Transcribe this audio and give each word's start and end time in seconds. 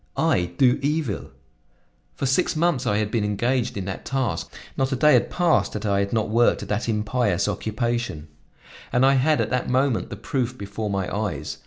I, 0.17 0.45
do 0.57 0.79
evil! 0.81 1.29
For 2.15 2.25
six 2.25 2.55
months 2.55 2.87
I 2.87 2.97
had 2.97 3.11
been 3.11 3.23
engaged 3.23 3.77
in 3.77 3.85
that 3.85 4.03
task, 4.03 4.51
not 4.75 4.91
a 4.91 4.95
day 4.95 5.13
had 5.13 5.29
passed 5.29 5.73
that 5.73 5.85
I 5.85 5.99
had 5.99 6.11
not 6.11 6.27
worked 6.31 6.63
at 6.63 6.69
that 6.69 6.89
impious 6.89 7.47
occupation, 7.47 8.27
and 8.91 9.05
I 9.05 9.13
had 9.13 9.39
at 9.39 9.51
that 9.51 9.69
moment 9.69 10.09
the 10.09 10.15
proof 10.15 10.57
before 10.57 10.89
my 10.89 11.07
eyes. 11.15 11.59